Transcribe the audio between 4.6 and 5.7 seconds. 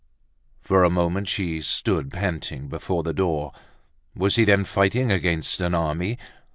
fighting against